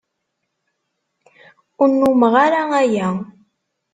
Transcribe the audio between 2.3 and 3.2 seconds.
ara aya.